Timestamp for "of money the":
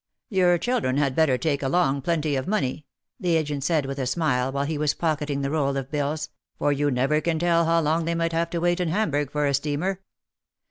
2.35-3.35